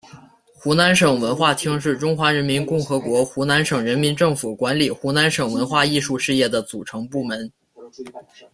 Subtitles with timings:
[0.55, 7.47] 湖南省文化厅是中华人民共和国湖南省人民政府管理湖南省文化艺术事业的组成部门。